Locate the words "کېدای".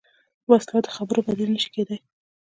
1.75-1.99